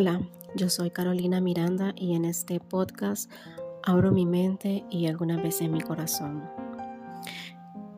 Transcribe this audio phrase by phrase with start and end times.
[0.00, 0.20] Hola,
[0.54, 3.28] yo soy Carolina Miranda y en este podcast
[3.82, 6.48] abro mi mente y algunas veces mi corazón.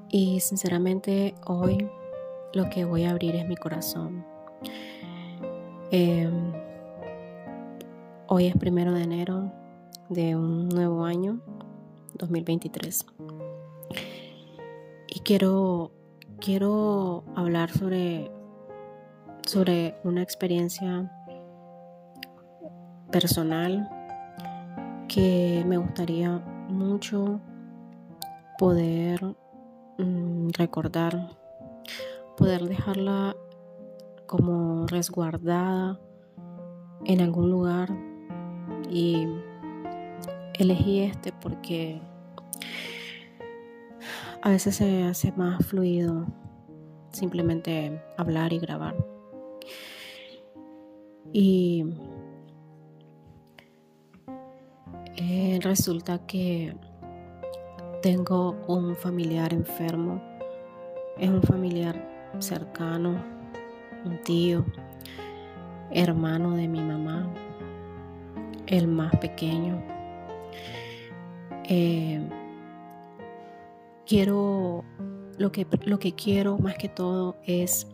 [0.09, 1.91] Y sinceramente hoy
[2.55, 4.25] lo que voy a abrir es mi corazón.
[5.91, 6.55] Em,
[8.28, 9.53] hoy es primero de enero
[10.09, 11.42] de un nuevo año,
[12.14, 13.05] 2023.
[15.06, 15.92] Y quiero,
[16.41, 18.30] quiero hablar sobre,
[19.45, 21.14] sobre una experiencia
[23.10, 23.88] personal
[25.09, 26.38] que me gustaría
[26.69, 27.41] mucho
[28.59, 29.23] poder
[29.98, 31.30] mm, recordar,
[32.36, 33.34] poder dejarla
[34.27, 35.98] como resguardada
[37.05, 37.89] en algún lugar
[38.89, 39.27] y
[40.55, 42.00] elegí este porque
[44.42, 46.27] a veces se hace más fluido
[47.12, 48.95] simplemente hablar y grabar.
[51.33, 51.84] Y
[55.23, 56.75] Eh, resulta que
[58.01, 60.19] tengo un familiar enfermo,
[61.19, 61.95] es un familiar
[62.39, 63.23] cercano,
[64.07, 64.65] un tío,
[65.91, 67.31] hermano de mi mamá,
[68.67, 69.83] el más pequeño.
[71.65, 72.27] Eh,
[74.07, 74.85] quiero,
[75.37, 77.87] lo que, lo que quiero más que todo es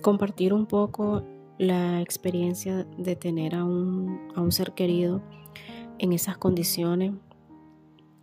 [0.00, 1.22] compartir un poco
[1.58, 5.22] la experiencia de tener a un, a un ser querido
[5.98, 7.12] en esas condiciones.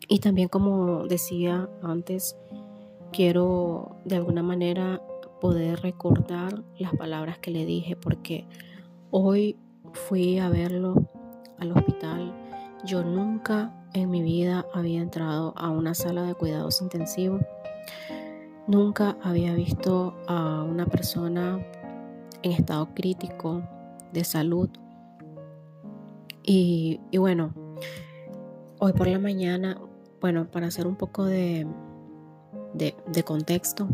[0.08, 2.36] Y también como decía antes,
[3.12, 5.02] quiero de alguna manera
[5.40, 8.48] poder recordar las palabras que le dije porque
[9.12, 9.58] hoy
[9.94, 11.10] fui a verlo
[11.60, 12.34] al hospital.
[12.86, 17.42] Yo nunca en mi vida había entrado a una sala de cuidados intensivos.
[18.68, 21.60] Nunca había visto a una persona
[22.44, 23.64] en estado crítico
[24.12, 24.70] de salud.
[26.44, 27.54] Y, bueno,
[28.80, 29.80] hoy por la mañana,
[30.22, 31.66] bueno, para hacer un poco de,
[32.74, 33.88] de, contexto,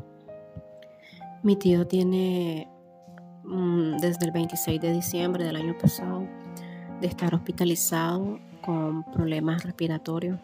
[1.43, 2.67] mi tío tiene
[3.43, 6.23] mm, desde el 26 de diciembre del año pasado
[6.99, 10.39] de estar hospitalizado con problemas respiratorios.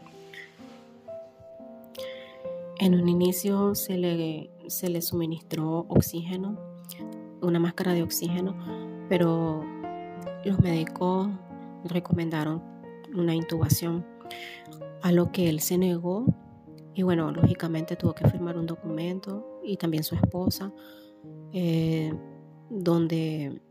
[2.77, 6.75] En un inicio se le, se le suministró oxígeno
[7.45, 8.56] una máscara de oxígeno,
[9.09, 9.63] pero
[10.44, 11.29] los médicos
[11.85, 12.61] recomendaron
[13.16, 14.06] una intubación,
[15.01, 16.25] a lo que él se negó
[16.95, 20.72] y bueno, lógicamente tuvo que firmar un documento y también su esposa,
[21.51, 22.13] eh,
[22.69, 23.61] donde,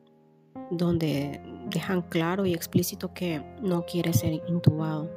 [0.70, 1.40] donde
[1.70, 5.10] dejan claro y explícito que no quiere ser intubado.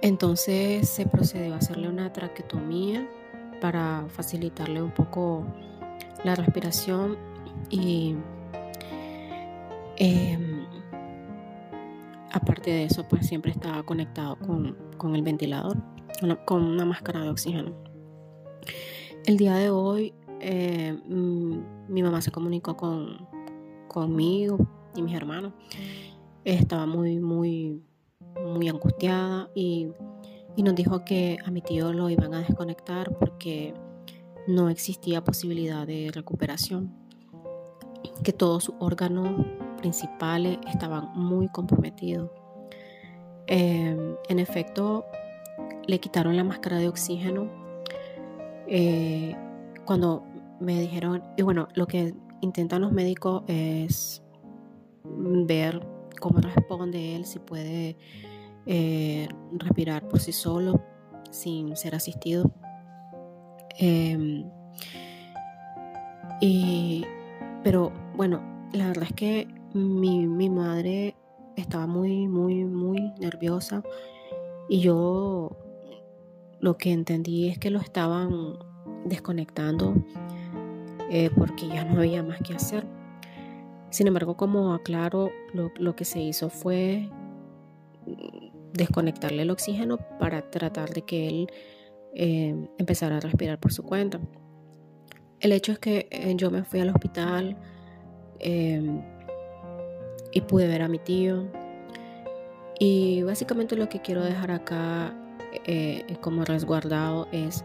[0.00, 3.08] Entonces se procedió a hacerle una traquetomía
[3.60, 5.44] para facilitarle un poco
[6.24, 7.16] la respiración
[7.70, 8.14] y
[9.96, 10.66] em,
[12.32, 15.76] aparte de eso pues siempre estaba conectado con, el ventilador,
[16.44, 17.72] con una máscara de oxígeno.
[19.24, 21.00] El día de hoy em,
[21.88, 23.26] mi mamá se comunicó con,
[23.88, 24.58] conmigo
[24.94, 25.52] y mis hermanos.
[26.44, 27.82] Estaba muy, muy,
[28.44, 29.88] muy angustiada y,
[30.56, 33.74] y nos dijo que a mi tío lo iban a desconectar porque
[34.48, 36.90] no existía posibilidad de recuperación,
[38.24, 39.44] que todos sus órganos
[39.76, 42.30] principales estaban muy comprometidos.
[43.46, 45.04] Em, en efecto,
[45.86, 47.50] le quitaron la máscara de oxígeno.
[48.66, 49.36] Eh,
[49.84, 50.24] cuando
[50.60, 54.22] me dijeron, y bueno, lo que intentan los médicos es
[55.04, 55.86] ver
[56.20, 57.98] cómo responde él, si puede
[58.64, 60.82] eh, respirar por sí solo
[61.30, 62.50] sin ser asistido.
[63.78, 64.44] Em,
[66.40, 67.04] y,
[67.62, 68.42] pero bueno,
[68.72, 71.14] la verdad es que mi, mi madre
[71.56, 73.82] estaba muy, muy, muy nerviosa
[74.68, 75.56] y yo
[76.60, 78.58] lo que entendí es que lo estaban
[79.04, 79.94] desconectando
[81.10, 82.86] eh, porque ya no había más que hacer.
[83.90, 87.08] Sin embargo, como aclaro, lo, lo, que se hizo fue
[88.74, 91.50] desconectarle el oxígeno para tratar de que él
[92.14, 94.20] eh, empezar a respirar por su cuenta.
[95.40, 97.56] El hecho es que eh, yo me fui al hospital
[98.40, 99.02] em,
[100.32, 101.46] y pude ver a mi tío.
[102.80, 105.14] Y básicamente lo que quiero dejar acá
[105.64, 107.64] eh, como resguardado es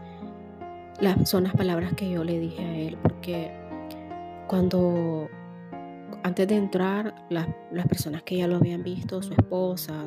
[1.00, 3.50] las, son las palabras que yo le dije a él, porque
[4.48, 5.28] cuando
[6.22, 10.06] antes de entrar, las, las personas que ya lo habían visto, su esposa,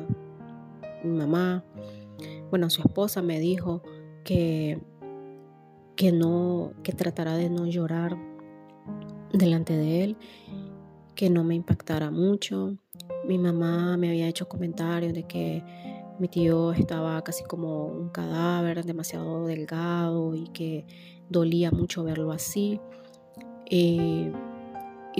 [1.04, 1.64] mi mamá,
[2.50, 3.82] bueno, su esposa me dijo,
[4.28, 4.78] que,
[5.96, 8.18] que no, que tratará de no llorar
[9.32, 10.16] delante de él,
[11.14, 12.76] que no me impactara mucho.
[13.26, 15.64] Mi mamá me había hecho comentarios de que
[16.18, 20.84] mi tío estaba casi como un cadáver, demasiado delgado y que
[21.30, 22.78] dolía mucho verlo así.
[23.70, 24.30] y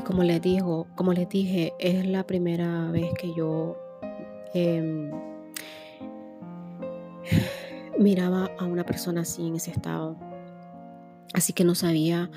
[0.05, 3.77] como les digo, como les dije, es la primera vez que yo
[4.53, 5.11] em,
[7.99, 10.17] miraba a una persona así en ese estado.
[11.35, 12.31] Así que no sabía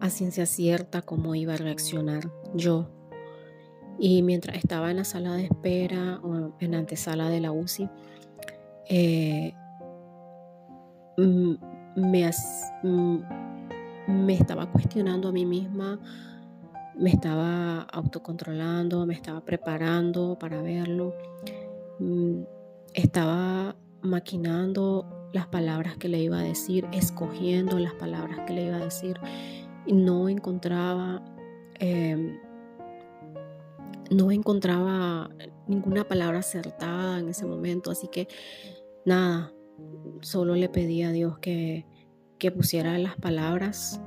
[0.00, 2.88] a ciencia cierta cómo iba a reaccionar yo.
[3.98, 7.88] Y mientras estaba en la sala de espera o en la antesala de la UCI,
[8.88, 9.54] eh,
[11.18, 11.54] mm,
[11.96, 12.30] me,
[12.82, 13.18] mm,
[14.08, 16.00] me estaba cuestionando a mí misma,
[16.96, 21.14] me estaba autocontrolando, me estaba preparando para verlo,
[22.00, 22.42] mm,
[22.94, 28.76] estaba maquinando las palabras que le iba a decir, escogiendo las palabras que le iba
[28.76, 29.18] a decir.
[29.86, 31.22] Y no encontraba,
[31.78, 32.38] em,
[34.10, 35.30] no encontraba
[35.66, 37.90] ninguna palabra acertada en ese momento.
[37.90, 38.28] Así que
[39.04, 39.52] nada,
[40.20, 41.86] solo le pedí a Dios que,
[42.38, 44.00] que pusiera las palabras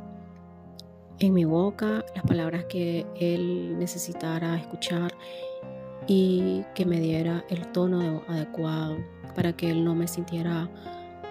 [1.19, 5.13] en mi boca, las palabras que Él necesitara escuchar
[6.07, 8.97] y que me diera el tono adecuado
[9.35, 10.69] para que él no me sintiera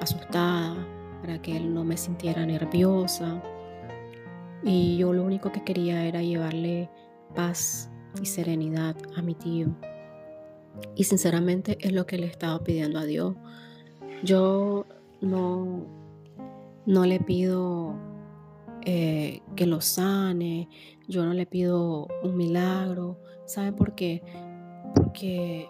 [0.01, 0.77] asustada,
[1.21, 3.43] para que él no me sintiera nerviosa.
[4.63, 6.91] Y yo lo único que quería era llevarle
[7.35, 7.91] paz
[8.21, 9.69] y serenidad a mi tío.
[10.95, 13.35] Y sinceramente es lo que le estaba pidiendo a Dios.
[14.23, 14.87] Yo
[15.21, 15.87] no,
[16.87, 17.95] no le pido
[18.85, 20.69] eh, que lo sane,
[21.09, 23.19] yo no le pido un milagro.
[23.47, 24.23] ¿Saben por qué?
[24.95, 25.69] Porque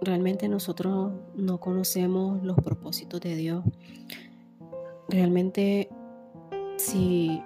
[0.00, 3.64] realmente nosotros no conocemos los propósitos de Dios.
[5.08, 5.88] Realmente,
[6.76, 7.42] si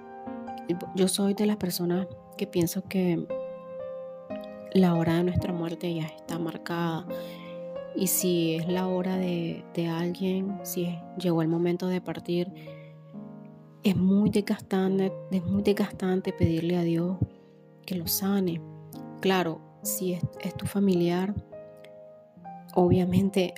[0.95, 2.07] yo soy de las personas
[2.37, 3.27] que pienso que
[4.75, 7.07] la hora de nuestra muerte ya está marcada.
[7.95, 12.51] Y si es la hora de, alguien, si llegó el momento de partir,
[13.83, 17.19] es muy desgastante, es muy desgastante pedirle a Dios
[17.85, 18.63] que lo sane.
[19.21, 21.35] Claro, si es tu familiar,
[22.75, 23.55] obviamente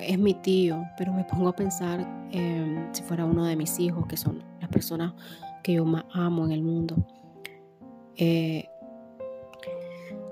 [0.00, 2.00] es mi tío, pero me pongo a pensar
[2.30, 5.14] em, si fuera uno de mis hijos, que son las personas
[5.62, 6.96] que yo más amo en el mundo.
[8.16, 8.68] Eh,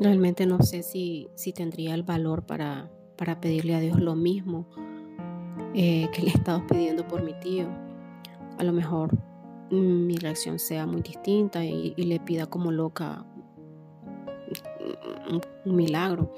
[0.00, 4.66] realmente no sé si, si, tendría el valor para, para, pedirle a Dios lo mismo
[5.74, 7.68] eh, que le he estado pidiendo por mi tío.
[8.58, 9.14] A lo mejor
[9.70, 13.24] mm, mi reacción sea muy distinta y, y le pida como loca
[15.64, 16.32] un, milagro.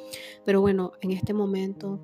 [0.45, 2.01] Pero bueno, en este momento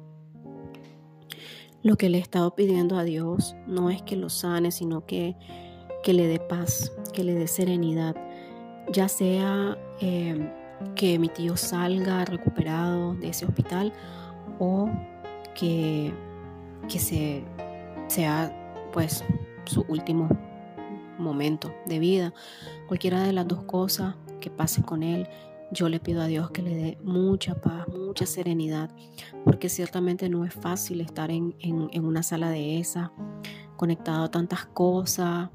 [1.82, 5.36] lo que le he estado pidiendo a Dios no es que lo sane, sino que,
[6.02, 8.16] que le dé paz, que le dé serenidad.
[8.92, 10.50] Ya sea em,
[10.94, 13.92] que mi tío salga recuperado de ese hospital
[14.58, 14.90] o
[15.54, 16.12] que,
[16.88, 17.44] que se,
[18.08, 19.24] sea pues
[19.64, 20.28] su último
[21.18, 22.34] momento de vida.
[22.88, 25.28] Cualquiera de las dos cosas que pase con él
[25.72, 28.90] yo le pido a Dios que le dé mucha paz, mucha serenidad,
[29.44, 31.54] porque ciertamente no es fácil estar en,
[32.04, 33.12] una sala de esa,
[33.76, 35.50] conectado a tantas cosas.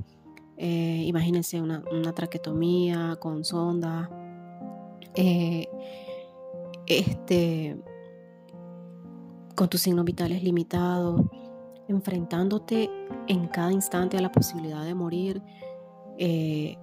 [0.58, 1.84] Eh, imagínense una,
[2.14, 4.10] traquetomía con sonda.
[5.14, 5.68] Eh,
[6.88, 7.78] este,
[9.56, 11.22] con tus signos vitales limitados,
[11.88, 12.90] enfrentándote
[13.28, 15.42] en cada instante a la posibilidad de morir.
[16.18, 16.78] Eh,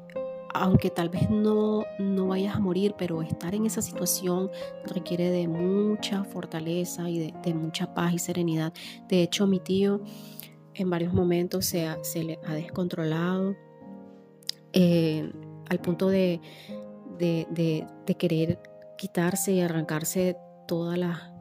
[0.55, 4.51] aunque tal vez no, no vayas a morir, pero estar en esa situación
[4.87, 8.73] requiere de mucha fortaleza y de, mucha paz y serenidad.
[9.09, 10.01] De hecho, mi tío
[10.75, 13.57] en varios momentos se, se le ha descontrolado
[14.73, 15.29] eh,
[15.69, 16.41] al punto de,
[17.19, 18.61] de, querer
[18.97, 20.37] quitarse y arrancarse
[20.69, 21.33] todas las,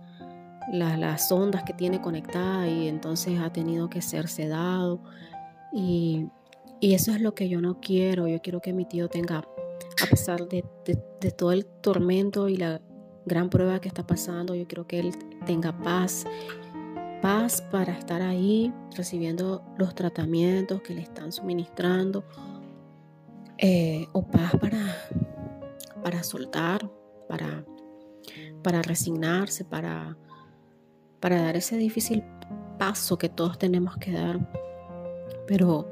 [0.72, 5.04] las, ondas que tiene conectadas y entonces ha tenido que ser sedado
[5.72, 6.28] y
[6.80, 8.28] y eso es lo que yo no quiero.
[8.28, 10.64] Yo quiero que mi tío tenga, a pesar de,
[11.38, 12.82] todo el tormento y la
[13.26, 15.14] gran prueba que está pasando, yo quiero que él
[15.46, 16.26] tenga paz.
[17.22, 22.26] Paz para estar ahí recibiendo los tratamientos que le están suministrando.
[23.58, 24.98] Eh, o paz para,
[26.04, 26.90] para soltar,
[27.30, 27.64] para,
[28.62, 30.18] para resignarse, para,
[31.22, 32.24] para dar ese difícil
[32.78, 34.40] paso que todos tenemos que dar.
[35.48, 35.90] Pero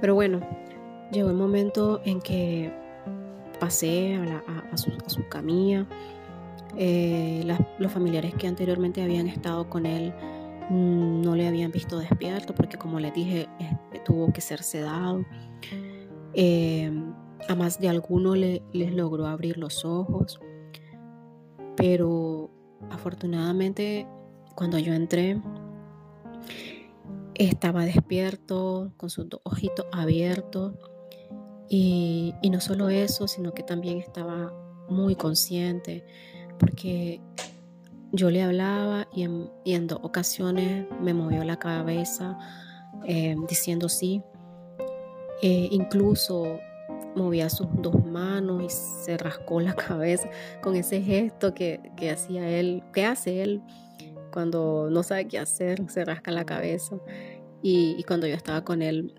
[0.00, 0.40] pero bueno,
[1.12, 2.72] llegó el momento en que
[3.58, 5.86] pasé a, su, camilla.
[6.76, 7.46] Eh,
[7.78, 10.12] los familiares que anteriormente habían estado con él
[10.70, 13.48] mm, no le habían visto despierto porque como les dije
[14.04, 15.24] tuvo que ser sedado.
[16.34, 16.90] Eh,
[17.48, 20.40] a más de alguno le, les logró abrir los ojos,
[21.76, 22.50] pero
[22.90, 24.06] afortunadamente
[24.54, 25.40] cuando yo entré
[27.34, 30.74] estaba despierto, con sus dos ojitos abiertos.
[31.68, 34.52] Y, y, no solo eso, sino que también estaba
[34.88, 36.04] muy consciente,
[36.58, 37.20] porque
[38.14, 42.38] yo le hablaba y en, dos ocasiones me movió la cabeza
[43.06, 44.22] eh, diciendo sí.
[45.42, 46.60] Eh, incluso
[47.16, 50.28] movía sus dos manos y se rascó la cabeza
[50.62, 51.80] con ese gesto que,
[52.12, 53.62] hacía él, que hace él
[54.34, 56.96] cuando no sabe qué hacer, se rasca la cabeza.
[57.62, 59.14] Y, cuando yo estaba con él,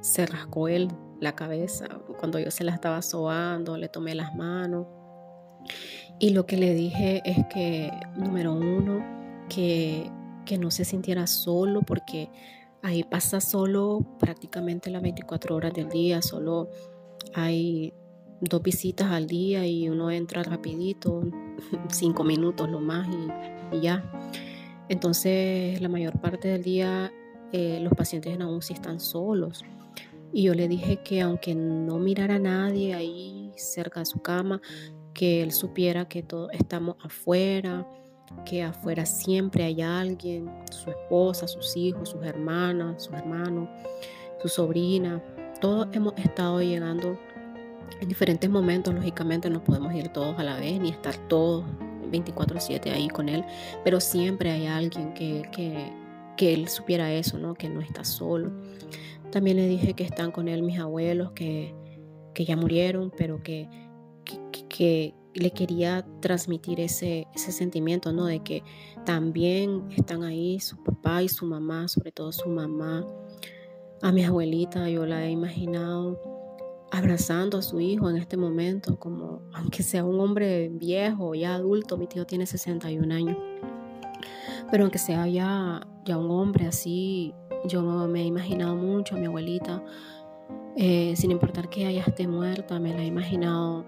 [0.00, 0.86] se rascó él
[1.20, 1.88] la cabeza.
[2.20, 4.86] Cuando yo se la estaba sobando, le tomé las manos.
[6.20, 9.04] Y lo que le dije es que, número uno,
[9.48, 10.08] que,
[10.46, 12.30] que no se sintiera solo porque
[12.82, 16.70] ahí pasa solo prácticamente las 24 horas del día, solo
[17.34, 17.92] hay
[18.42, 21.22] dos visitas al día y uno entra rapidito,
[21.88, 23.08] cinco minutos lo más
[23.72, 24.04] y, ya.
[24.92, 27.10] Entonces la mayor parte del día
[27.50, 29.64] eh, los pacientes en UCI están solos.
[30.34, 34.60] Y yo le dije que aunque no mirara a nadie ahí cerca de su cama,
[35.14, 37.88] que él supiera que todos estamos afuera,
[38.44, 43.70] que afuera siempre hay alguien, su esposa, sus hijos, sus hermanas, sus hermanos,
[44.42, 45.22] su sobrina.
[45.58, 47.18] Todos hemos estado llegando
[47.98, 51.64] en diferentes momentos, lógicamente no podemos ir todos a la vez ni estar todos
[52.12, 53.44] 24/7 ahí con él,
[53.84, 55.92] pero siempre hay alguien que, que,
[56.36, 57.54] que él supiera eso, ¿no?
[57.54, 58.52] que no está solo.
[59.30, 61.74] También le dije que están con él mis abuelos, que,
[62.34, 63.68] que ya murieron, pero que
[64.72, 68.26] que le quería transmitir ese, ese sentimiento, ¿no?
[68.26, 68.62] De que
[69.04, 73.06] también están ahí su papá y su mamá, sobre todo su mamá.
[74.02, 76.31] A mi abuelita yo la he imaginado
[76.92, 81.96] abrazando a su hijo en este momento, como aunque sea un hombre viejo, ya adulto,
[81.96, 83.36] mi tío tiene 61 años,
[84.70, 87.34] pero aunque sea ya, ya un hombre así,
[87.66, 89.82] yo me he imaginado mucho a mi abuelita,
[90.76, 93.86] eh, sin importar que ella esté muerta, me la he imaginado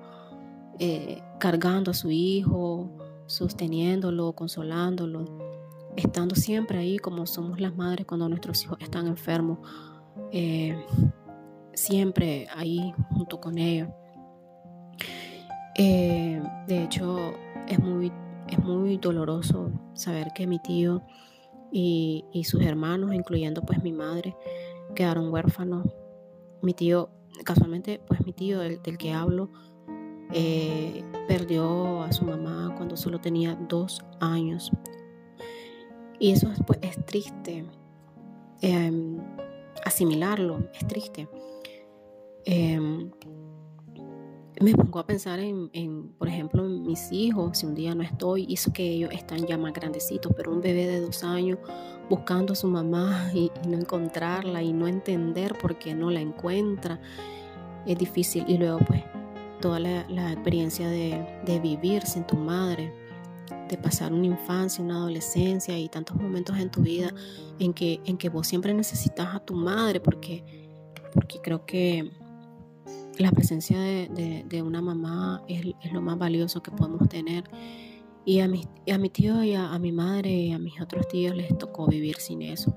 [0.78, 2.90] eh, cargando a su hijo,
[3.26, 5.26] sosteniéndolo, consolándolo,
[5.94, 9.58] estando siempre ahí como somos las madres cuando nuestros hijos están enfermos,
[10.32, 10.75] eh,
[11.75, 13.88] siempre ahí junto con ellos.
[15.76, 17.35] Eh, de hecho,
[17.69, 18.12] es muy,
[18.49, 21.02] es muy doloroso saber que mi tío
[21.73, 24.37] y, sus hermanos, incluyendo pues mi madre,
[24.95, 25.87] quedaron huérfanos.
[26.62, 27.11] Mi tío,
[27.45, 29.50] casualmente, pues mi tío del que hablo,
[30.33, 34.71] eh, perdió a su mamá cuando solo tenía dos años.
[36.19, 37.66] Y eso pues, es triste.
[38.61, 39.19] Em,
[39.85, 41.28] asimilarlo, es triste.
[42.45, 43.11] Em,
[44.61, 48.47] me pongo a pensar en, por ejemplo, en mis hijos, si un día no estoy,
[48.49, 51.59] hizo que ellos están ya más grandecitos, pero un bebé de dos años
[52.09, 57.01] buscando a su mamá y, no encontrarla y no entender por qué no la encuentra,
[57.87, 58.45] es difícil.
[58.47, 59.03] Y luego pues
[59.61, 62.93] toda la, experiencia de, vivir sin tu madre,
[63.69, 67.13] de pasar una infancia, una adolescencia y tantos momentos en tu vida
[67.59, 70.45] en que, en que vos siempre necesitas a tu madre, porque,
[71.13, 72.13] porque creo que
[73.18, 77.44] la presencia de, una mamá es, lo más valioso que podemos tener.
[78.25, 81.37] Y a mi, a mi tío y a, mi madre y a mis otros tíos
[81.37, 82.75] les tocó vivir sin eso.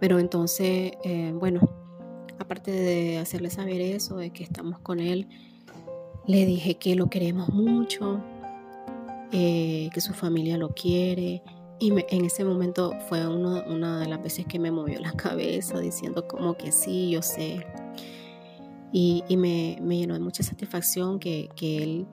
[0.00, 1.60] Pero entonces, eh, bueno,
[2.38, 5.28] aparte de hacerle saber eso, de que estamos con él,
[6.26, 8.22] le dije que lo queremos mucho,
[9.32, 11.42] eh, que su familia lo quiere.
[11.80, 16.26] Y en ese momento fue una de las veces que me movió la cabeza diciendo
[16.26, 17.66] como que sí, yo sé.
[18.92, 22.06] Y, me, llenó de mucha satisfacción que, él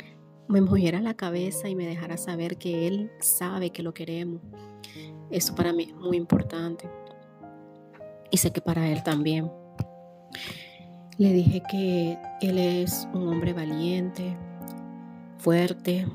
[0.48, 4.42] me moviera la cabeza y me dejara saber que él sabe que lo queremos.
[5.32, 6.90] Eso para mí es muy importante.
[8.30, 9.52] Y sé que para él también.
[11.18, 14.38] Le dije que él es un hombre valiente,
[15.38, 16.06] fuerte.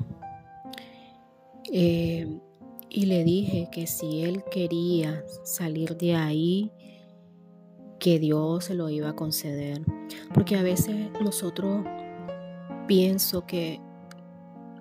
[1.73, 2.39] Eh,
[2.89, 6.71] y le dije que si él quería salir de ahí,
[8.01, 9.81] que Dios se lo iba a conceder.
[10.33, 11.85] Porque a veces nosotros
[12.85, 13.79] pienso que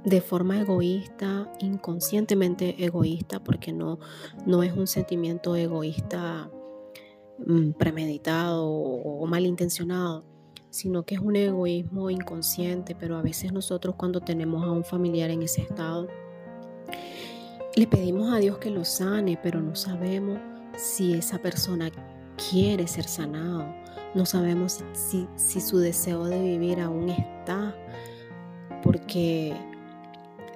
[0.04, 4.00] de forma egoísta, inconscientemente egoísta, porque no,
[4.44, 6.50] no es un sentimiento egoísta
[7.46, 10.24] Mm, premeditado o malintencionado,
[10.68, 15.30] sino que es un egoísmo inconsciente, pero a veces nosotros cuando tenemos a un familiar
[15.30, 16.06] en ese estado,
[17.76, 20.38] le pedimos a Dios que lo sane, pero no sabemos
[20.76, 21.90] si esa persona
[22.48, 23.66] quiere ser sanado.
[24.14, 27.74] No sabemos si, si su deseo de vivir aún está,
[28.82, 29.54] porque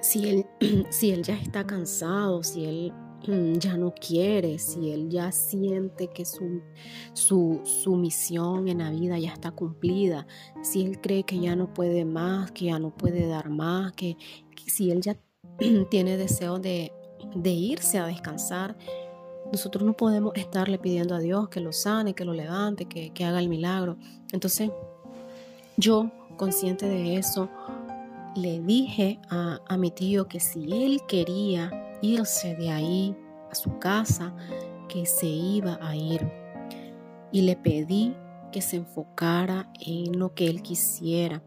[0.01, 0.45] si él,
[0.89, 2.93] si él ya está cansado, si él
[3.27, 6.61] mm, ya no quiere, si él ya siente que su,
[7.13, 10.27] su, su, misión en la vida ya está cumplida,
[10.61, 14.17] si él cree que ya no puede más, que ya no puede dar más, que,
[14.67, 15.17] si él ya
[15.89, 16.91] tiene deseo de,
[17.35, 18.77] de irse a descansar,
[19.51, 23.39] nosotros no podemos estarle pidiendo a Dios que lo sane, que lo levante, que, haga
[23.39, 23.97] el milagro.
[24.31, 24.71] Entonces,
[25.77, 27.49] yo, consciente de eso,
[28.35, 33.15] le dije a, a, mi tío que si él quería irse de ahí
[33.51, 34.35] a su casa,
[34.87, 36.29] que se iba a ir.
[37.31, 38.15] Y le pedí
[38.51, 41.43] que se enfocara en lo que él quisiera,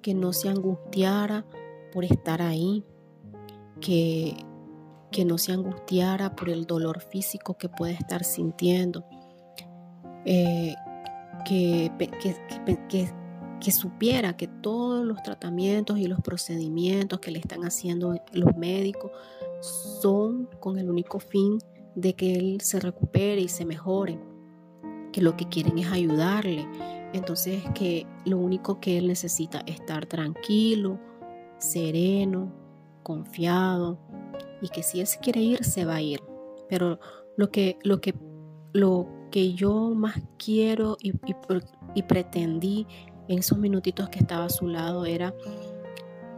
[0.00, 1.44] que no se angustiara
[1.92, 2.84] por estar ahí,
[3.80, 4.36] que
[5.12, 9.04] que no se angustiara por el dolor físico que puede estar sintiendo,
[10.24, 10.74] eh,
[11.44, 11.92] que,
[13.60, 19.12] que, supiera que todos los tratamientos y los procedimientos que le están haciendo los médicos
[20.00, 21.58] son con el único fin
[21.94, 24.18] de que él se recupere y se mejore,
[25.12, 26.66] que lo que quieren es ayudarle.
[27.12, 30.98] Entonces que lo único que él necesita es estar tranquilo,
[31.58, 32.52] sereno,
[33.02, 33.98] confiado,
[34.62, 36.22] y que si él se quiere ir, se va a ir.
[36.68, 36.98] Pero
[37.36, 38.14] lo que, lo que,
[38.72, 41.12] lo que yo más quiero y,
[41.94, 42.86] y, pretendí
[43.28, 45.34] en esos minutitos que estaba a su lado era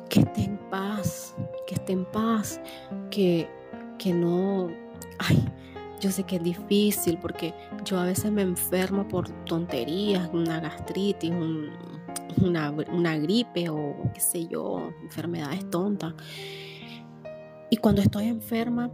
[0.08, 1.34] que esté en paz,
[1.66, 2.60] que esté en paz,
[3.10, 3.48] que,
[3.98, 4.68] que no,
[5.18, 5.44] ay,
[6.00, 7.54] yo sé que es difícil porque
[7.84, 11.32] yo a veces me enfermo por tonterías, una gastritis,
[12.40, 16.14] una, una, gripe o qué sé yo, enfermedades tontas.
[17.74, 18.92] Y cuando estoy enferma,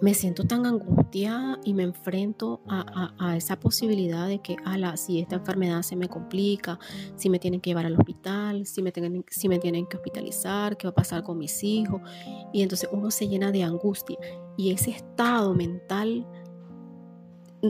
[0.00, 5.34] me siento tan angustiada y me enfrento a, esa posibilidad de que, ala, si esta
[5.34, 6.78] enfermedad se me complica,
[7.16, 10.76] si me tienen que llevar al hospital, si me, tienen, si me tienen que hospitalizar,
[10.76, 12.00] qué va a pasar con mis hijos.
[12.52, 14.18] Y entonces uno se llena de angustia.
[14.56, 16.24] Y ese estado mental,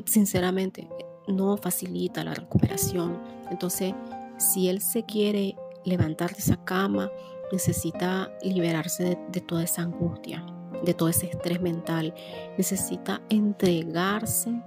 [0.05, 0.87] sinceramente,
[1.29, 3.23] no facilita la recuperación.
[3.51, 3.95] Entonces,
[4.37, 7.11] si él se quiere levantar de esa cama,
[7.55, 10.45] necesita liberarse de, toda esa angustia,
[10.85, 12.13] de todo ese estrés mental,
[12.59, 14.61] necesita entregarse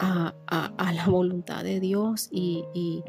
[0.00, 0.34] a,
[0.92, 3.02] la voluntad de Dios y, y,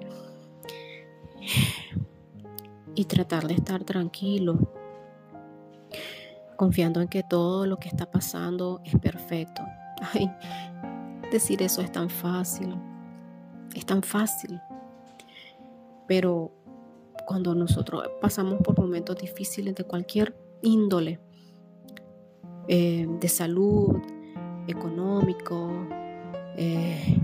[3.05, 4.59] tratar de estar tranquilo,
[6.55, 9.63] confiando en que todo lo que está pasando es perfecto.
[10.13, 10.29] Ay,
[11.31, 12.75] decir eso es tan fácil,
[13.73, 14.61] es tan fácil,
[16.07, 16.51] pero
[17.29, 21.19] cuando nosotros pasamos por momentos difíciles de cualquier índole,
[22.67, 23.97] eh, de salud,
[24.65, 25.69] económico,
[26.57, 27.21] eh,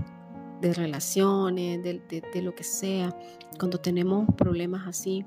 [0.60, 3.18] de relaciones, de, lo que sea,
[3.58, 5.26] cuando tenemos problemas así,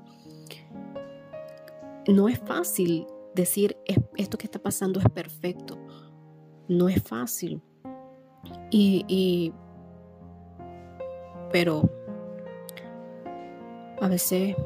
[2.08, 3.76] no es fácil decir
[4.16, 5.76] esto que está pasando es perfecto.
[6.68, 7.60] No es fácil.
[8.70, 9.52] y
[11.52, 11.90] pero
[14.00, 14.56] a veces,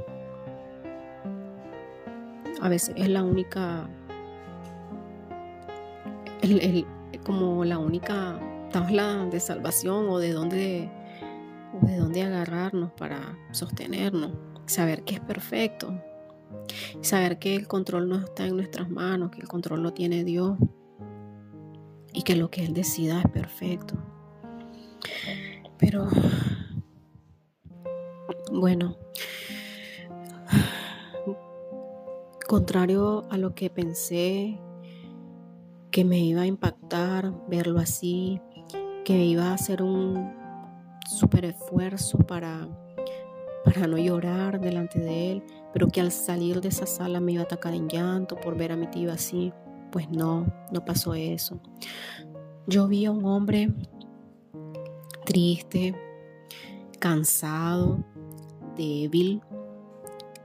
[2.60, 3.88] a veces es la única,
[7.24, 8.38] como la única
[8.70, 10.90] tabla de salvación o de dónde,
[11.82, 14.32] de dónde agarrarnos para sostenernos,
[14.66, 16.00] saber que es perfecto,
[17.00, 20.56] saber que el control no está en nuestras manos, que el control lo tiene Dios
[22.12, 23.96] y que lo que Él decida es perfecto.
[25.78, 26.08] Pero
[28.54, 28.96] bueno,
[32.46, 34.60] contrario a lo que pensé
[35.90, 38.40] que me iba a impactar verlo así,
[39.04, 40.32] que iba a hacer un
[41.08, 42.68] super esfuerzo para,
[43.64, 47.42] para no llorar delante de él, pero que al salir de esa sala me iba
[47.42, 49.52] a atacar en llanto por ver a mi tío así.
[49.90, 51.60] Pues no, no pasó eso.
[52.66, 53.72] Yo vi a un hombre
[55.24, 55.94] triste,
[56.98, 58.04] cansado,
[58.76, 59.42] débil,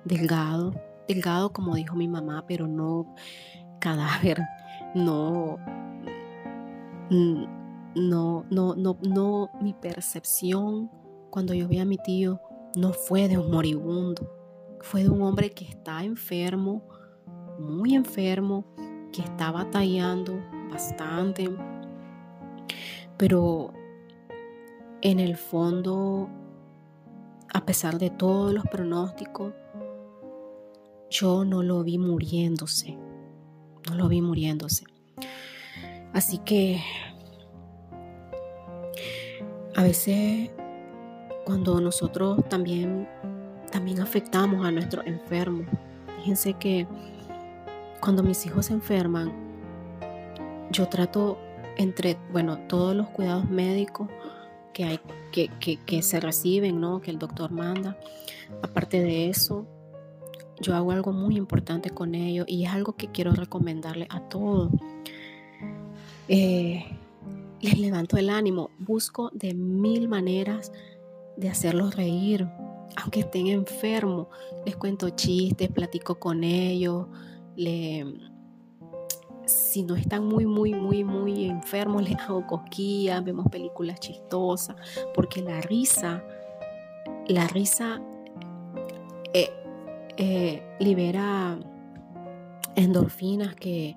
[0.06, 0.74] delgado,
[1.08, 3.14] delgado como dijo mi mamá, pero no
[3.80, 4.42] cadáver,
[4.96, 5.58] no,
[7.10, 10.90] no, no, no, no, mi percepción
[11.30, 12.40] cuando yo vi a mi tío
[12.76, 14.32] no fue de un moribundo,
[14.82, 16.84] fue de un hombre que está enfermo,
[17.60, 18.66] muy enfermo,
[19.12, 20.40] que está batallando
[20.72, 21.50] bastante,
[23.18, 23.74] pero
[25.02, 26.30] en el fondo
[27.54, 29.54] a pesar de todos los pronósticos,
[31.10, 32.98] yo no lo vi muriéndose.
[33.90, 34.86] No lo vi muriéndose.
[36.14, 36.82] Así que
[39.76, 40.52] a veces
[41.46, 43.08] cuando nosotros también,
[43.72, 45.66] también afectamos a nuestros enfermos.
[46.18, 46.86] Fíjense que
[48.00, 49.32] cuando mis hijos se enferman,
[50.72, 51.40] yo trato
[51.78, 54.08] entre, bueno, todos los cuidados médicos
[54.74, 55.00] que hay,
[55.32, 55.50] que,
[55.86, 57.02] que, se reciben, ¿no?
[57.02, 57.98] Que el doctor manda.
[58.62, 59.66] Aparte de eso,
[60.60, 64.72] yo hago algo muy importante con ellos y es algo que quiero recomendarle a todos.
[66.28, 66.86] Eh,
[67.62, 70.72] les levanto el ánimo, busco de mil maneras
[71.38, 72.48] de hacerlos reír,
[72.96, 74.28] aunque estén enfermos,
[74.66, 77.08] les cuento chistes, platico con ellos,
[77.56, 78.06] le,
[79.50, 84.76] si no están muy, muy, muy, muy enfermos, les hago cosquillas, vemos películas chistosas,
[85.14, 86.24] porque la risa,
[87.28, 88.02] la risa
[89.34, 89.50] eh,
[90.18, 91.60] eh, libera
[92.76, 93.96] endorfinas que,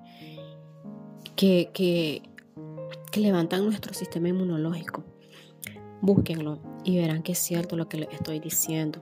[1.35, 2.23] que, que,
[3.11, 5.03] que levantan nuestro sistema inmunológico.
[6.01, 8.99] Búsquenlo y verán que es cierto lo que les estoy diciendo.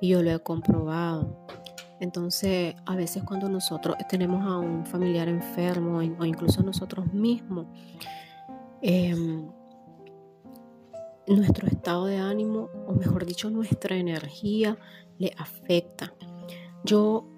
[0.00, 1.46] Y yo lo he comprobado.
[2.00, 7.66] Entonces, a veces cuando nosotros tenemos a un familiar enfermo o incluso nosotros mismos,
[8.80, 9.46] em,
[11.26, 14.78] nuestro estado de ánimo, o mejor dicho, nuestra energía
[15.18, 16.14] le afecta.
[16.84, 17.28] Yo,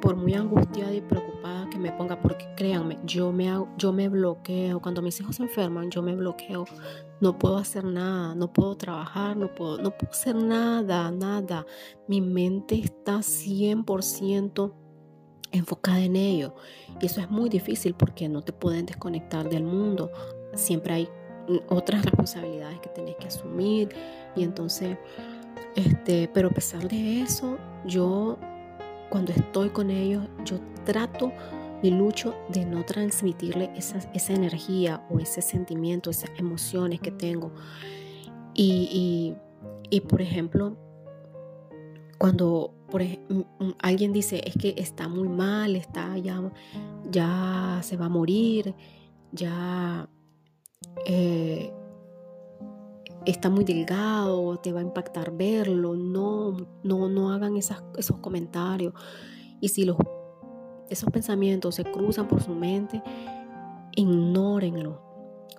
[0.00, 4.80] por muy angustiada y preocupada que me ponga, porque créanme, yo me, yo me bloqueo.
[4.80, 6.64] Cuando mis hijos se enferman, yo me bloqueo.
[7.20, 11.66] No puedo hacer nada, no puedo trabajar, no puedo, no puedo hacer nada, nada.
[12.06, 14.72] Mi mente está 100%
[15.52, 16.54] enfocada en ello.
[17.00, 20.10] Y eso es muy difícil porque no te pueden desconectar del mundo.
[20.54, 21.08] Siempre hay
[21.68, 23.88] otras responsabilidades que tenés que asumir.
[24.36, 24.98] Y entonces,
[25.74, 28.38] este, pero a pesar de eso, yo
[29.10, 31.32] cuando estoy con ellos, yo trato
[31.82, 37.52] y lucho de no transmitirle esa, esa energía o ese sentimiento, esas emociones que tengo.
[38.54, 39.36] Y,
[39.90, 40.76] y, por ejemplo,
[42.18, 43.02] cuando por
[43.80, 46.40] alguien dice es que está muy mal, está ya,
[47.08, 48.74] ya se va a morir,
[49.30, 50.08] ya
[51.06, 51.72] eh,
[53.24, 58.94] está muy delgado, te va a impactar verlo, no, no, no hagan esas, esos comentarios.
[59.60, 59.96] Y si los
[60.88, 63.02] esos pensamientos se cruzan por su mente,
[63.94, 65.02] ignórenlo,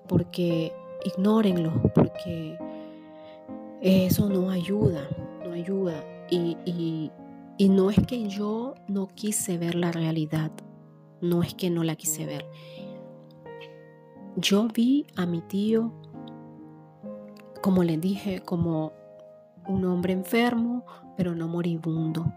[0.07, 0.73] porque
[1.05, 2.57] ignórenlo, porque
[3.81, 5.07] eso no ayuda,
[5.45, 6.03] no ayuda.
[6.31, 7.11] Y,
[7.57, 10.51] y no es que yo no quise ver la realidad,
[11.21, 12.45] no es que no la quise ver.
[14.35, 15.91] Yo vi a mi tío,
[17.61, 18.93] como le dije, como
[19.67, 22.33] un hombre enfermo, pero no moribundo.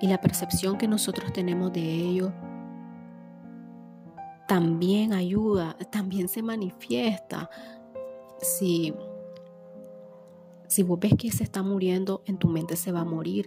[0.00, 2.32] Y la percepción que nosotros tenemos de ello
[4.48, 7.50] también ayuda, también se manifiesta.
[8.40, 8.94] Si,
[10.66, 13.46] si vos ves que se está muriendo, en tu mente se va a morir.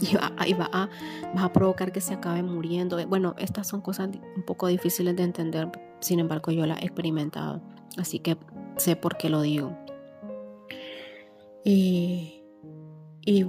[0.00, 0.88] Y, va, va a,
[1.36, 3.04] va a provocar que se acabe muriendo.
[3.06, 7.60] Bueno, estas son cosas un poco difíciles de entender, sin embargo yo las he experimentado,
[7.98, 8.38] así que
[8.76, 9.76] sé por qué lo digo.
[11.64, 12.42] Y,
[13.24, 13.46] y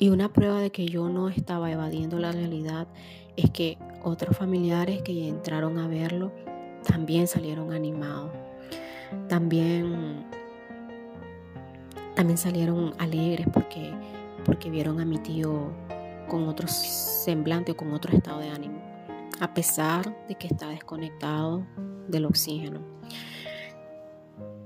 [0.00, 2.88] y una prueba de que yo no estaba evadiendo la realidad
[3.36, 6.32] es que otros familiares que entraron a verlo
[6.88, 8.32] también salieron animados.
[9.28, 10.24] También,
[12.16, 13.92] también salieron alegres porque,
[14.46, 15.70] porque vieron a mi tío
[16.28, 18.80] con otro semblante o con otro estado de ánimo,
[19.38, 21.66] a pesar de que está desconectado
[22.08, 22.80] del oxígeno.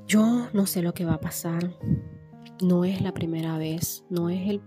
[0.06, 1.74] Yo no sé lo que va a pasar,
[2.60, 4.60] no es la primera vez, no es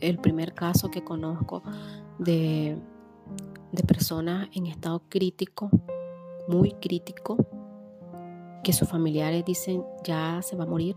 [0.00, 1.62] el, primer caso que conozco
[2.18, 2.78] de,
[3.72, 5.70] de personas en estado crítico,
[6.48, 7.36] muy crítico,
[8.62, 10.96] que sus familiares dicen ya se va a morir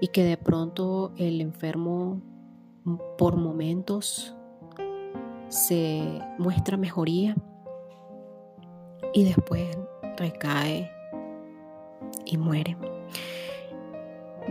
[0.00, 2.20] y que de pronto el enfermo
[3.16, 4.34] por momentos
[5.48, 7.34] se muestra mejoría
[9.14, 9.76] y después
[10.16, 10.90] recae
[12.26, 12.76] y muere.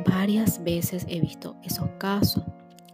[0.07, 2.43] Varias veces he visto esos casos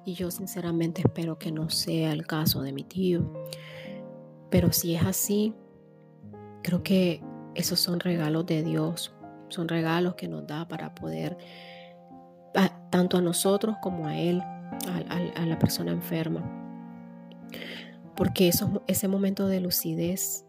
[0.04, 3.32] y yo sinceramente espero que no sea el caso de mi tío.
[4.50, 5.54] Pero si es así,
[6.64, 7.22] creo que
[7.54, 9.14] esos son regalos de Dios,
[9.50, 11.38] son regalos que nos da para poder,
[12.90, 16.42] tanto a nosotros como a Él, a, la persona enferma.
[18.16, 18.52] Porque
[18.88, 20.46] ese momento de lucidez,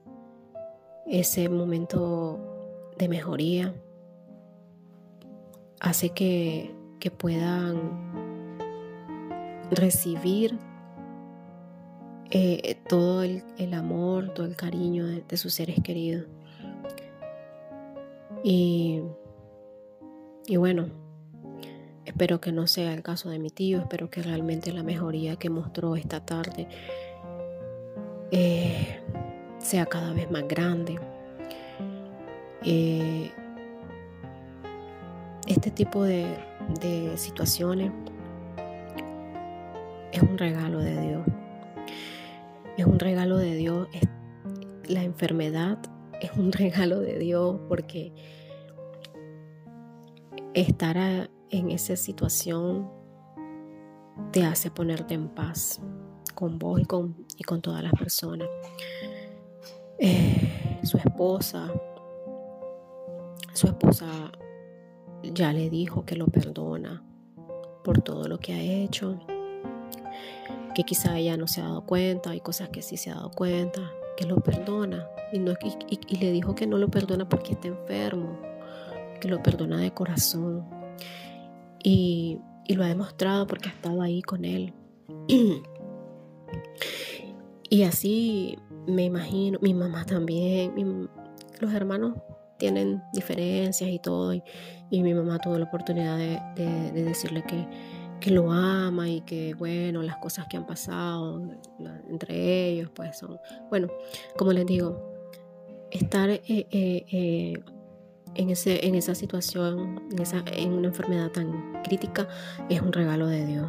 [1.07, 2.41] ese momento
[2.99, 3.75] de mejoría,
[5.85, 7.77] hace que, que puedan
[9.71, 10.59] recibir
[12.31, 16.27] eh, todo el, amor, todo el cariño de, sus seres queridos.
[18.43, 19.03] Y,
[20.47, 20.89] y bueno,
[22.07, 25.51] espero que no sea el caso de mi tío, espero que realmente la mejoría que
[25.51, 26.67] mostró esta tarde
[28.31, 29.01] eh,
[29.59, 30.99] sea cada vez más grande.
[32.63, 33.31] Eh,
[35.55, 36.37] este tipo de,
[36.81, 37.93] de situaciones
[40.13, 41.23] es un regalo de Dios.
[42.77, 43.89] Es un regalo de Dios.
[44.89, 45.79] La enfermedad
[46.21, 48.13] es un regalo de Dios porque
[50.55, 52.91] estar en esa situación
[54.33, 55.81] te hace ponerte en paz
[56.35, 58.49] con vos y con, y con todas las personas.
[60.01, 61.73] Eh, su esposa,
[63.53, 64.33] su esposa
[65.33, 67.03] ya le dijo que lo perdona
[67.83, 69.21] por todo lo que ha hecho,
[70.75, 73.31] que quizá ella no se ha dado cuenta, hay cosas que sí se ha dado
[73.31, 75.07] cuenta, que lo perdona.
[75.33, 78.39] Y, no, y, le dijo que no lo perdona porque está enfermo,
[79.21, 80.65] que lo perdona de corazón.
[81.83, 84.73] Y, y lo ha demostrado porque ha estado ahí con él.
[87.71, 91.09] y así me imagino, mi mamá también,
[91.61, 92.15] los hermanos
[92.59, 94.43] tienen diferencias y todo, y,
[94.91, 97.67] mi mamá tuvo la oportunidad de, decirle que,
[98.21, 101.43] que, lo ama y que, bueno, las cosas que han pasado
[102.09, 103.39] entre ellos, pues son,
[103.71, 103.89] bueno,
[104.37, 105.13] como les digo,
[105.91, 106.67] estar eh, eh,
[107.11, 107.55] eh,
[108.37, 112.29] en, ese, en esa situación, en, esa, en una enfermedad tan crítica,
[112.69, 113.67] es un regalo de Dios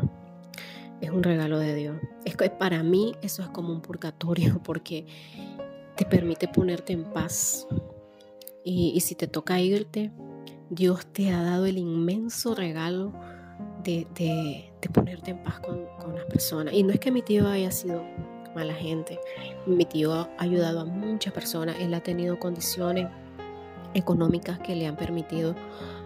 [1.02, 1.98] es un regalo de Dios.
[2.26, 5.06] Es que para mí eso es como un purgatorio porque
[5.96, 7.68] te permite ponerte en paz.
[8.68, 10.12] Y, si te toca irte,
[10.72, 13.14] Dios te ha dado el inmenso regalo
[13.84, 16.74] de, ponerte en paz con, las personas.
[16.74, 18.04] Y no es que mi tío haya sido
[18.56, 19.20] mala gente.
[19.68, 21.76] Mi tío ha ayudado a muchas personas.
[21.80, 23.08] Él ha tenido condiciones
[23.94, 25.56] económicas que le han permitido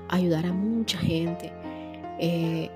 [0.10, 1.54] ayudar a mucha gente.
[2.20, 2.70] Eh,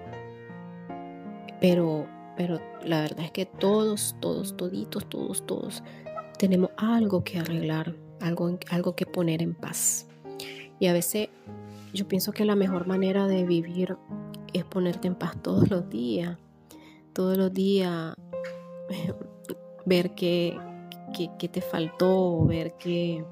[1.59, 5.83] pero, pero la verdad es que todos, todos, toditos, todos, todos
[6.37, 10.07] tenemos algo que arreglar, algo, algo que poner en paz.
[10.79, 11.29] Y a veces
[11.93, 13.97] yo pienso que la mejor manera de vivir
[14.53, 16.37] es ponerte en paz todos los días.
[17.13, 18.15] Todos los días
[19.85, 20.57] ver qué,
[21.37, 23.23] qué, te faltó, ver qué,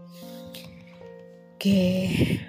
[1.58, 2.48] qué,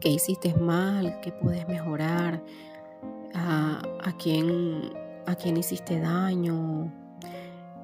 [0.00, 2.42] qué hiciste mal, qué puedes mejorar,
[3.34, 4.92] a, a, quién,
[5.26, 6.92] a hiciste daño.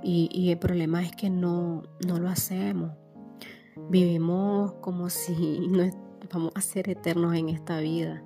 [0.03, 2.93] Y, el problema es que no, no lo hacemos.
[3.91, 5.91] Vivimos como si no
[6.33, 8.23] vamos a ser eternos en esta vida.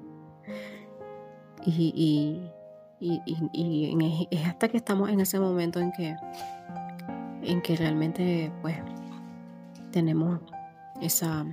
[1.65, 2.51] Y,
[3.01, 6.15] y, es hasta que estamos en ese momento en que,
[7.43, 8.77] en que realmente pues
[9.91, 10.41] tenemos
[11.01, 11.45] esa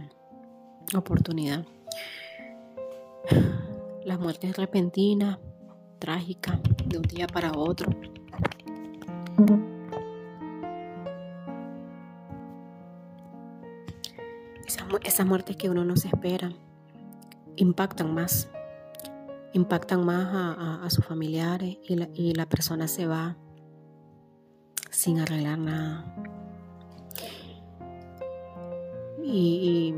[0.95, 1.65] oportunidad.
[4.05, 5.39] Las muertes repentinas,
[5.99, 7.89] trágicas, de un día para otro.
[15.03, 16.51] Esas, muertes que uno no se espera
[17.55, 18.49] impactan más,
[19.53, 20.29] impactan más
[20.83, 23.35] a, sus familiares y la, persona se va
[24.89, 26.15] sin arreglar nada.
[29.21, 29.93] y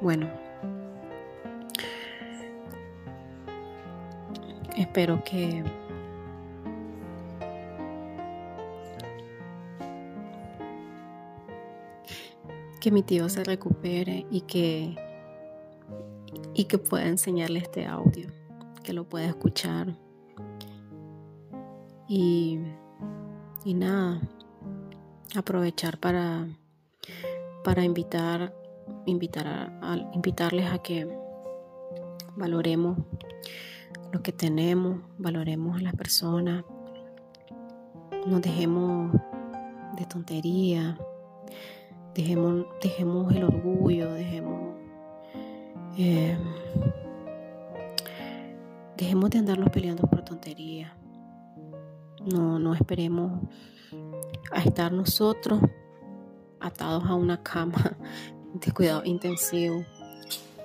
[0.00, 0.30] bueno,
[4.80, 5.62] Espero que
[12.80, 14.96] que mi tío se recupere y que
[16.54, 18.28] y que pueda enseñarle este audio,
[18.82, 19.98] que lo pueda escuchar.
[22.08, 22.58] Y,
[23.66, 24.18] y nada,
[25.36, 26.48] aprovechar para,
[27.64, 28.54] para invitar,
[29.04, 31.06] invitar a, invitarles a que
[32.34, 32.96] valoremos
[34.12, 36.64] lo que tenemos, valoremos a las personas,
[38.26, 39.12] nos dejemos
[39.96, 40.98] de tontería,
[42.14, 44.74] dejemos, dejemos el orgullo, dejemos,
[45.96, 46.36] eh,
[48.96, 50.96] dejemos de andarnos peleando por tontería.
[52.24, 53.40] No, no esperemos
[54.52, 55.60] a estar nosotros
[56.60, 57.96] atados a una cama
[58.54, 59.84] de cuidado intensivo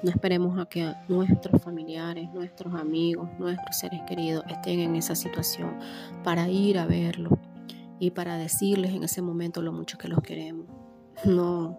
[0.05, 5.79] no esperemos a que nuestros familiares, nuestros amigos, nuestros seres queridos estén en esa situación
[6.23, 7.39] para ir a verlo
[7.99, 10.67] y para decirles en ese momento lo mucho que los queremos.
[11.25, 11.75] No.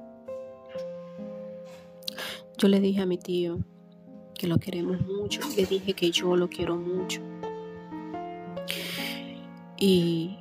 [2.59, 3.61] Yo le dije a mi tío
[4.35, 5.41] que lo queremos mucho.
[5.57, 7.21] Le dije que yo lo quiero mucho.
[9.79, 10.37] Y,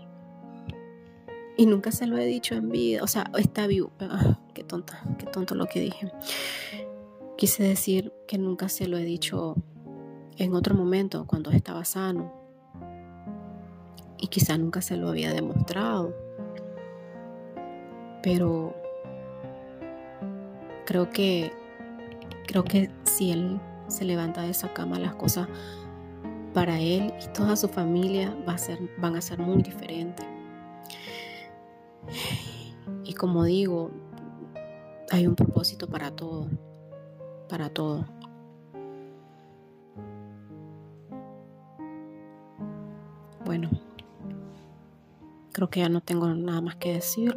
[1.55, 3.03] y nunca se lo he dicho en vida.
[3.03, 3.91] O sea, está vivo.
[3.99, 6.11] Ah, qué tonta, qué tonto lo que dije.
[7.37, 9.55] Quise decir que nunca se lo he dicho
[10.37, 12.31] en otro momento, cuando estaba sano.
[14.17, 16.13] Y quizá nunca se lo había demostrado.
[18.23, 18.73] Pero
[20.85, 21.51] creo que
[22.47, 25.47] creo que si él se levanta de esa cama, las cosas
[26.53, 28.35] para él y toda su familia
[28.97, 30.25] van a ser muy diferentes.
[33.03, 33.91] Y como digo,
[35.11, 36.47] hay un propósito para todo,
[37.49, 38.05] para todo.
[43.45, 43.69] Bueno,
[45.51, 47.35] creo que ya no tengo nada más que decir.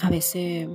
[0.00, 0.68] A veces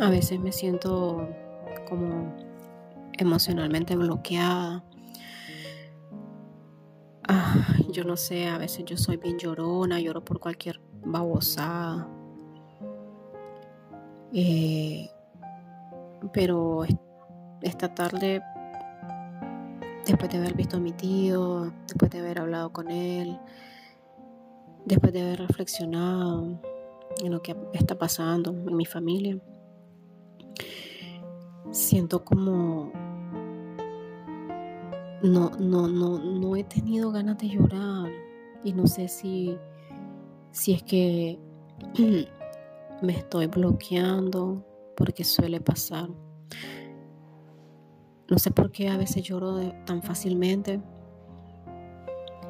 [0.00, 1.28] A veces me siento
[1.88, 2.34] como
[3.18, 4.84] emocionalmente bloqueada.
[7.90, 12.08] yo no sé, a veces yo soy bien llorona, lloro por cualquier babosada.
[14.32, 15.08] Eh,
[16.32, 16.84] pero
[17.62, 18.42] esta tarde,
[20.06, 23.38] después de haber visto a mi tío, después de haber hablado con él,
[24.84, 26.60] después de haber reflexionado
[27.22, 29.38] en lo que está pasando en mi familia,
[31.70, 32.92] siento como
[35.22, 38.10] no, no, no, no he tenido ganas de llorar
[38.62, 39.58] y no sé si,
[40.52, 41.38] si es que
[43.02, 44.64] me estoy bloqueando
[44.96, 46.08] porque suele pasar.
[48.30, 50.80] No sé por qué a veces lloro tan fácilmente.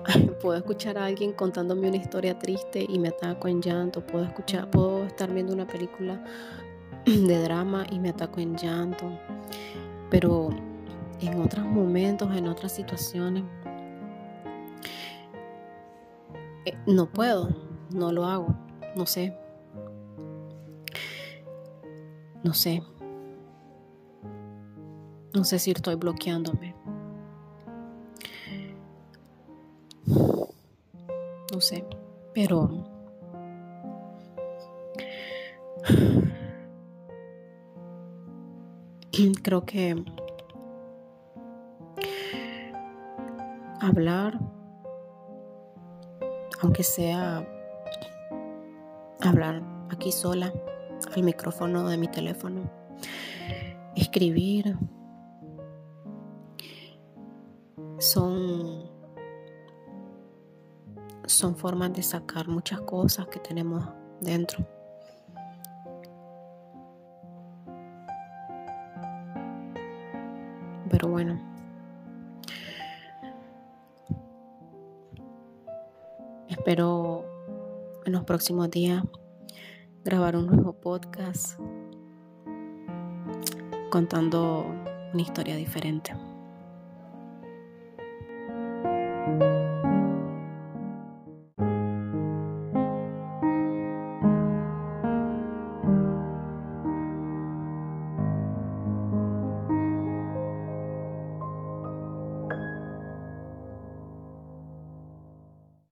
[0.42, 4.04] Puedo escuchar a alguien contándome una historia triste y me ataco en llanto.
[4.04, 6.22] Puedo escuchar, puedo estar viendo una película
[7.08, 9.10] de drama y me ataco en llanto.
[10.10, 10.50] Pero
[11.20, 13.44] en otros momentos, en otras situaciones,
[16.66, 17.48] eh, no puedo,
[17.90, 18.54] no lo hago,
[18.94, 19.34] no sé.
[22.44, 22.82] No sé.
[25.34, 26.74] No sé si estoy bloqueándome.
[31.52, 31.84] No sé,
[32.34, 32.84] pero
[39.42, 39.96] creo que
[43.80, 44.38] hablar,
[46.62, 47.46] aunque sea
[49.20, 50.52] hablar aquí sola
[51.14, 52.70] al micrófono de mi teléfono,
[53.96, 54.76] escribir,
[57.98, 58.88] son,
[61.26, 63.84] son formas de sacar muchas cosas que tenemos
[64.20, 64.77] dentro.
[71.08, 71.38] Bueno.
[76.48, 77.24] Espero
[78.04, 79.02] en los próximos días
[80.04, 81.58] grabar un nuevo podcast
[83.90, 84.66] contando
[85.12, 86.14] una historia diferente.